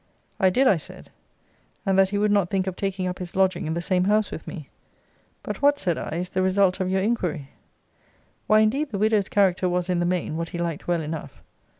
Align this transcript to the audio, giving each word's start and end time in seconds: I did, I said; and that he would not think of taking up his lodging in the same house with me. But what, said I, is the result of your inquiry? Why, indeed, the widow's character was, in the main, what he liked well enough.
I 0.39 0.49
did, 0.49 0.67
I 0.67 0.77
said; 0.77 1.11
and 1.85 1.99
that 1.99 2.09
he 2.09 2.17
would 2.17 2.31
not 2.31 2.49
think 2.49 2.65
of 2.65 2.75
taking 2.75 3.05
up 3.05 3.19
his 3.19 3.35
lodging 3.35 3.67
in 3.67 3.75
the 3.75 3.83
same 3.83 4.05
house 4.05 4.31
with 4.31 4.47
me. 4.47 4.67
But 5.43 5.61
what, 5.61 5.77
said 5.77 5.95
I, 5.99 6.09
is 6.17 6.29
the 6.31 6.41
result 6.41 6.79
of 6.79 6.89
your 6.89 7.03
inquiry? 7.03 7.49
Why, 8.47 8.61
indeed, 8.61 8.89
the 8.89 8.97
widow's 8.97 9.29
character 9.29 9.69
was, 9.69 9.91
in 9.91 9.99
the 9.99 10.07
main, 10.07 10.37
what 10.37 10.49
he 10.49 10.57
liked 10.57 10.87
well 10.87 11.01
enough. 11.01 11.43